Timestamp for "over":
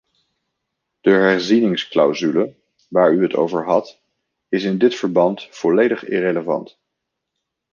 3.35-3.65